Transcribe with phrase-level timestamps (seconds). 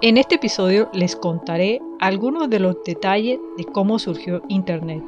[0.00, 5.02] En este episodio les contaré algunos de los detalles de cómo surgió Internet.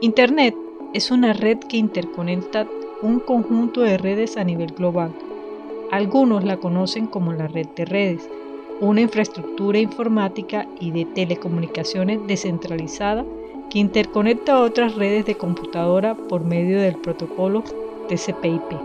[0.00, 0.56] Internet
[0.92, 2.66] es una red que interconecta
[3.02, 5.14] un conjunto de redes a nivel global.
[5.92, 8.28] Algunos la conocen como la red de redes,
[8.80, 13.24] una infraestructura informática y de telecomunicaciones descentralizada
[13.70, 17.62] que interconecta otras redes de computadora por medio del protocolo
[18.08, 18.76] TCP/IP.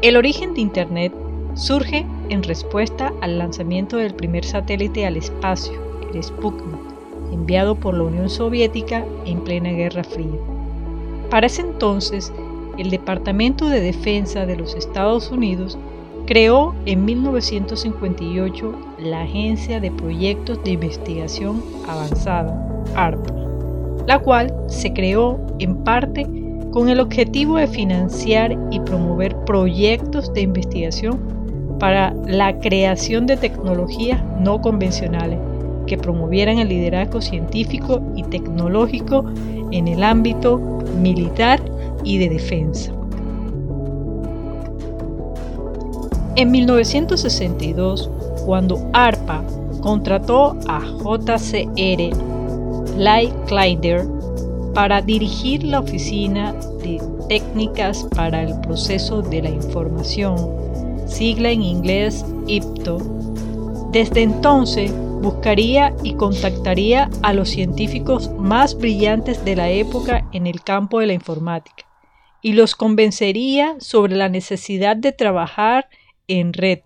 [0.00, 1.12] El origen de Internet
[1.54, 5.72] surge en respuesta al lanzamiento del primer satélite al espacio,
[6.12, 6.80] el Sputnik,
[7.32, 10.38] enviado por la Unión Soviética en plena Guerra Fría.
[11.30, 12.32] Para ese entonces,
[12.76, 15.78] el Departamento de Defensa de los Estados Unidos
[16.26, 23.34] creó en 1958 la Agencia de Proyectos de Investigación Avanzada, ARPA,
[24.06, 26.26] la cual se creó en parte
[26.72, 31.43] con el objetivo de financiar y promover proyectos de investigación
[31.84, 35.38] para la creación de tecnologías no convencionales
[35.86, 39.26] que promovieran el liderazgo científico y tecnológico
[39.70, 40.56] en el ámbito
[41.02, 41.60] militar
[42.02, 42.90] y de defensa.
[46.36, 48.10] En 1962,
[48.46, 49.44] cuando ARPA
[49.82, 52.16] contrató a JCR
[52.96, 54.06] Light Kleider
[54.72, 60.64] para dirigir la oficina de técnicas para el proceso de la información
[61.06, 62.98] sigla en inglés IPTO,
[63.92, 70.62] desde entonces buscaría y contactaría a los científicos más brillantes de la época en el
[70.62, 71.86] campo de la informática
[72.42, 75.88] y los convencería sobre la necesidad de trabajar
[76.28, 76.80] en red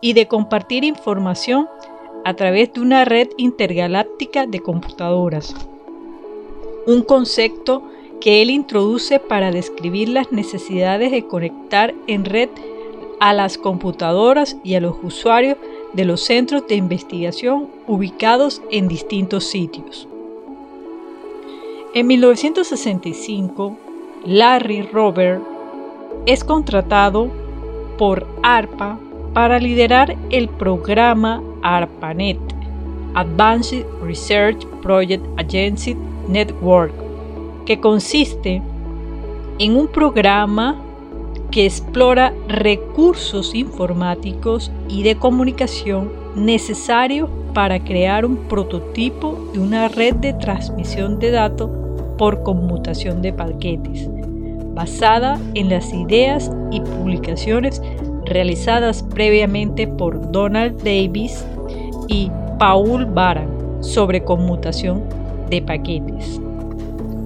[0.00, 1.68] y de compartir información
[2.24, 5.54] a través de una red intergaláctica de computadoras.
[6.86, 7.82] Un concepto
[8.20, 12.48] que él introduce para describir las necesidades de conectar en red
[13.20, 15.56] a las computadoras y a los usuarios
[15.92, 20.08] de los centros de investigación ubicados en distintos sitios.
[21.94, 23.76] En 1965,
[24.24, 25.42] Larry Robert
[26.26, 27.28] es contratado
[27.98, 28.98] por ARPA
[29.32, 32.38] para liderar el programa ARPANET,
[33.14, 35.96] Advanced Research Project Agency
[36.28, 36.92] Network,
[37.66, 38.62] que consiste
[39.58, 40.80] en un programa
[41.54, 50.16] que explora recursos informáticos y de comunicación necesarios para crear un prototipo de una red
[50.16, 51.70] de transmisión de datos
[52.18, 54.10] por conmutación de paquetes,
[54.74, 57.80] basada en las ideas y publicaciones
[58.24, 61.46] realizadas previamente por Donald Davis
[62.08, 63.48] y Paul Baran
[63.78, 65.04] sobre conmutación
[65.50, 66.40] de paquetes.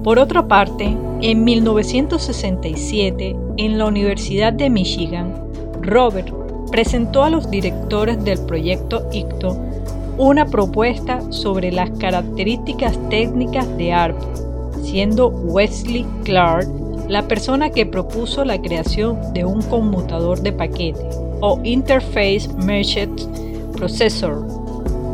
[0.03, 5.33] Por otra parte, en 1967, en la Universidad de Michigan,
[5.81, 6.33] Robert
[6.71, 9.57] presentó a los directores del proyecto ICTO
[10.17, 14.17] una propuesta sobre las características técnicas de ARP,
[14.81, 16.69] siendo Wesley Clark
[17.09, 21.01] la persona que propuso la creación de un conmutador de paquete
[21.41, 23.25] o Interface Message
[23.73, 24.45] Processor,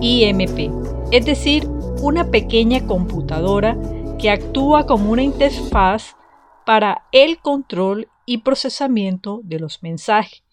[0.02, 0.72] IMP,
[1.12, 1.68] es decir,
[2.02, 3.76] una pequeña computadora
[4.20, 6.16] que actúa como una interfaz
[6.64, 10.44] para el control y procesamiento de los mensajes,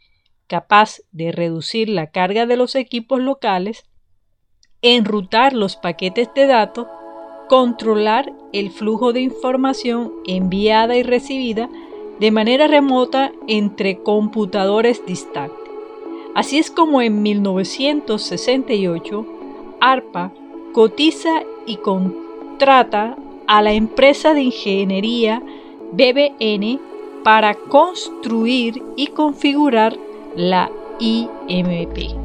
[0.47, 3.85] capaz de reducir la carga de los equipos locales,
[4.83, 6.87] enrutar los paquetes de datos,
[7.49, 11.69] controlar el flujo de información enviada y recibida
[12.21, 15.59] de manera remota entre computadores distantes.
[16.35, 19.27] Así es como en 1968
[19.81, 20.33] ARPA
[20.73, 23.17] cotiza y contrata
[23.47, 25.43] a la empresa de ingeniería
[25.93, 26.92] BBN
[27.25, 29.97] para construir y configurar
[30.37, 32.17] la IMP.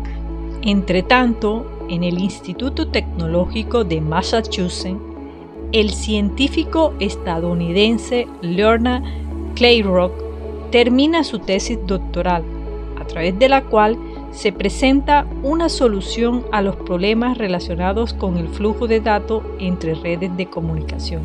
[0.64, 5.00] Entre tanto, en el Instituto Tecnológico de Massachusetts,
[5.72, 9.04] el científico estadounidense Leonard
[9.56, 10.12] Clayrock
[10.72, 12.44] termina su tesis doctoral,
[13.00, 13.98] a través de la cual
[14.32, 20.36] se presenta una solución a los problemas relacionados con el flujo de datos entre redes
[20.38, 21.22] de comunicación.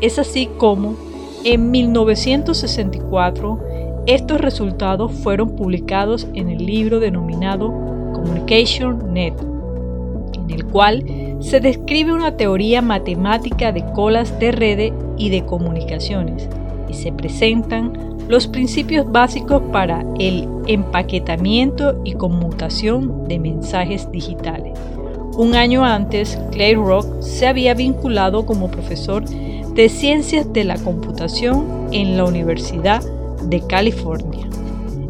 [0.00, 0.96] Es así como,
[1.44, 3.60] en 1964,
[4.06, 7.68] estos resultados fueron publicados en el libro denominado
[8.14, 9.34] Communication Net,
[10.34, 11.04] en el cual
[11.40, 16.48] se describe una teoría matemática de colas de redes y de comunicaciones,
[16.88, 17.92] y se presentan
[18.28, 24.78] los principios básicos para el empaquetamiento y conmutación de mensajes digitales.
[25.36, 29.24] Un año antes, Clay Rock se había vinculado como profesor
[29.74, 33.02] de Ciencias de la Computación en la Universidad
[33.42, 34.48] de California.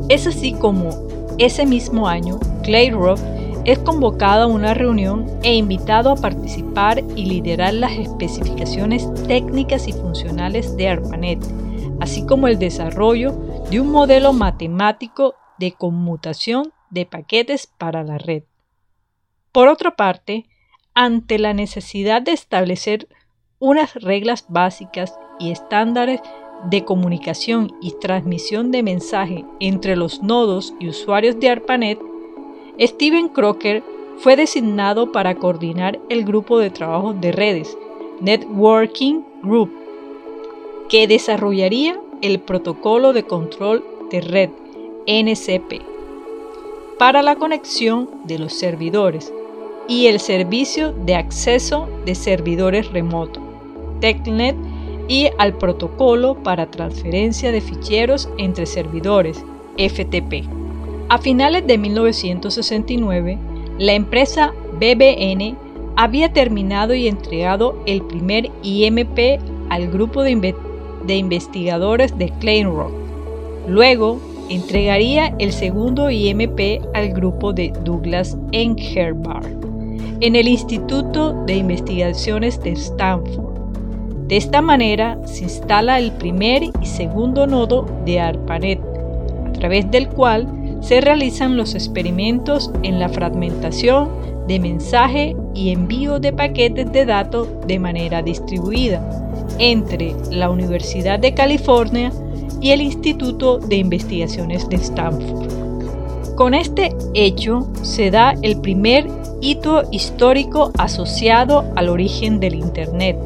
[0.09, 0.91] Es así como
[1.39, 3.19] ese mismo año Clay Rock
[3.65, 9.93] es convocado a una reunión e invitado a participar y liderar las especificaciones técnicas y
[9.93, 11.41] funcionales de ARPANET,
[12.01, 13.33] así como el desarrollo
[13.71, 18.45] de un modelo matemático de conmutación de paquetes para la red.
[19.53, 20.47] Por otra parte,
[20.95, 23.09] ante la necesidad de establecer
[23.65, 26.21] unas reglas básicas y estándares
[26.69, 31.99] de comunicación y transmisión de mensaje entre los nodos y usuarios de ARPANET,
[32.79, 33.83] Steven Crocker
[34.19, 37.77] fue designado para coordinar el grupo de trabajo de redes,
[38.21, 39.73] Networking Group,
[40.91, 44.51] que desarrollaría el protocolo de control de red,
[45.07, 45.81] NCP,
[46.99, 49.33] para la conexión de los servidores
[49.89, 53.44] y el servicio de acceso de servidores remotos,
[54.05, 54.55] TechNet,
[55.09, 59.43] y al protocolo para transferencia de ficheros entre servidores,
[59.79, 60.47] FTP.
[61.09, 63.39] A finales de 1969,
[63.79, 65.56] la empresa BBN
[65.97, 69.41] había terminado y entregado el primer IMP
[69.71, 70.55] al grupo de,
[71.17, 72.33] investigadores de
[72.65, 72.93] Rock.
[73.67, 74.21] Luego,
[74.51, 79.65] entregaría el segundo IMP al grupo de Douglas Engelbart
[80.21, 83.54] en el Instituto de Investigaciones de Stanford.
[84.26, 88.81] De esta manera se instala el primer y segundo nodo de ARPANET,
[89.47, 90.49] a través del cual
[90.81, 94.09] se realizan los experimentos en la fragmentación
[94.49, 99.03] de mensaje y envío de paquetes de datos de manera distribuida
[99.59, 102.11] entre la Universidad de California
[102.61, 106.35] y el Instituto de Investigaciones de Stanford.
[106.35, 109.06] Con este hecho se da el primer
[109.41, 113.17] hito histórico asociado al origen del Internet,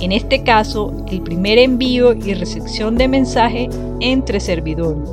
[0.00, 3.68] en este caso el primer envío y recepción de mensaje
[4.00, 5.08] entre servidores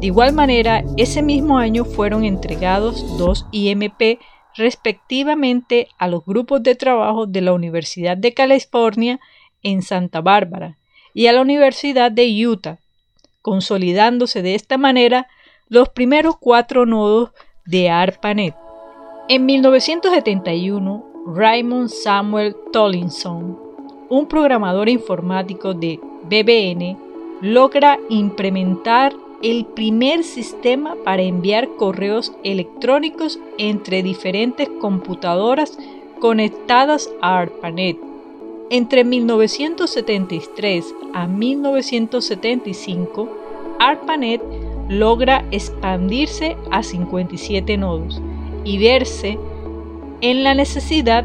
[0.00, 4.20] de igual manera, ese mismo año fueron entregados dos IMP
[4.54, 9.20] respectivamente a los grupos de trabajo de la Universidad de California
[9.62, 10.76] en Santa Bárbara
[11.14, 12.78] y a la Universidad de Utah,
[13.40, 15.28] consolidándose de esta manera
[15.68, 17.30] los primeros cuatro nodos
[17.64, 18.54] de ARPANET.
[19.28, 23.65] En 1971, Raymond Samuel Tollinson,
[24.08, 26.96] un programador informático de BBN,
[27.40, 35.78] logra implementar el primer sistema para enviar correos electrónicos entre diferentes computadoras
[36.20, 37.98] conectadas a ARPANET.
[38.70, 43.28] Entre 1973 a 1975,
[43.78, 44.40] ARPANET
[44.88, 48.22] logra expandirse a 57 nodos
[48.64, 49.38] y verse
[50.20, 51.24] en la necesidad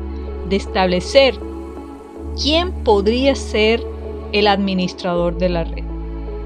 [0.50, 1.40] de establecer
[2.40, 3.84] quién podría ser
[4.32, 5.84] el administrador de la red.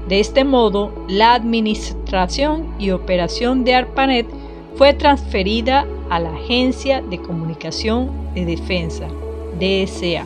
[0.08, 4.26] De este modo, la administración y operación de ARPANET
[4.76, 9.08] fue transferida a la Agencia de Comunicación de Defensa,
[9.58, 10.24] DSA.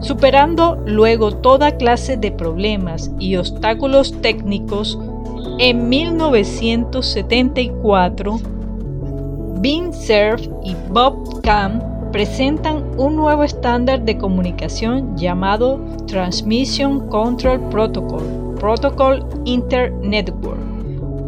[0.00, 4.98] Superando luego toda clase de problemas y obstáculos técnicos,
[5.58, 8.40] en 1974,
[9.58, 18.56] Bing Cerf y Bob Kahn presentan un nuevo estándar de comunicación llamado Transmission Control Protocol
[18.58, 20.60] Protocol Internetwork,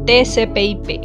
[0.05, 1.01] TCP/IP,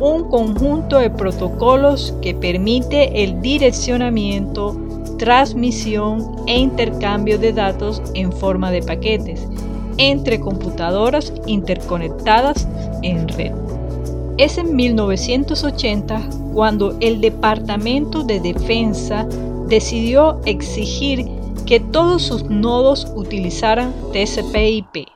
[0.00, 4.76] un conjunto de protocolos que permite el direccionamiento,
[5.18, 9.48] transmisión e intercambio de datos en forma de paquetes
[9.96, 12.68] entre computadoras interconectadas
[13.02, 13.52] en red.
[14.38, 19.26] Es en 1980 cuando el Departamento de Defensa
[19.66, 21.26] decidió exigir
[21.66, 25.12] que todos sus nodos utilizaran TCP/IP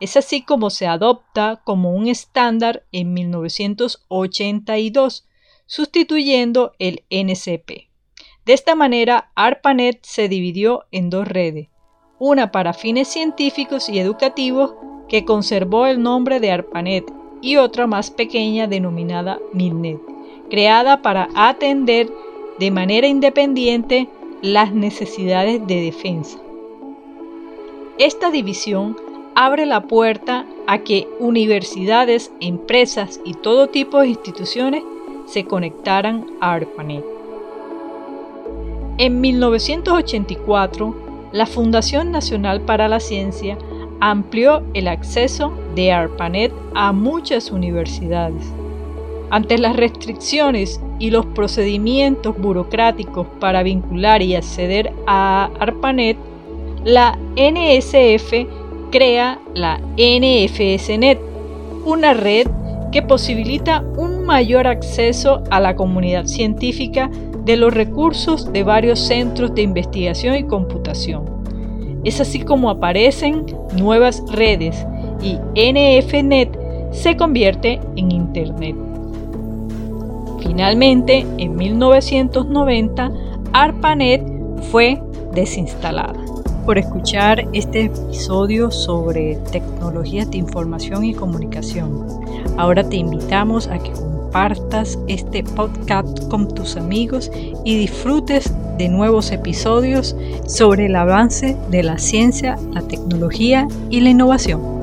[0.00, 5.26] es así como se adopta como un estándar en 1982,
[5.66, 7.88] sustituyendo el NCP.
[8.44, 11.68] De esta manera, ARPANET se dividió en dos redes,
[12.18, 14.74] una para fines científicos y educativos
[15.08, 20.00] que conservó el nombre de ARPANET y otra más pequeña denominada MILNET,
[20.50, 22.10] creada para atender
[22.58, 24.08] de manera independiente
[24.42, 26.38] las necesidades de defensa.
[27.98, 28.96] Esta división
[29.34, 34.82] abre la puerta a que universidades, empresas y todo tipo de instituciones
[35.26, 37.04] se conectaran a ARPANET.
[38.98, 40.94] En 1984,
[41.32, 43.56] la Fundación Nacional para la Ciencia
[44.00, 48.52] amplió el acceso de ARPANET a muchas universidades.
[49.30, 56.16] Ante las restricciones y los procedimientos burocráticos para vincular y acceder a ARPANET,
[56.84, 61.20] la NSF crea la NFSNet,
[61.84, 62.48] una red
[62.90, 67.08] que posibilita un mayor acceso a la comunidad científica
[67.44, 71.24] de los recursos de varios centros de investigación y computación.
[72.02, 74.84] Es así como aparecen nuevas redes
[75.22, 78.76] y NFNet se convierte en Internet.
[80.40, 83.10] Finalmente, en 1990,
[83.52, 84.22] ARPANET
[84.70, 85.00] fue
[85.34, 86.14] desinstalada.
[86.64, 92.06] Por escuchar este episodio sobre tecnologías de información y comunicación.
[92.56, 97.30] Ahora te invitamos a que compartas este podcast con tus amigos
[97.64, 100.14] y disfrutes de nuevos episodios
[100.46, 104.77] sobre el avance de la ciencia, la tecnología y la innovación.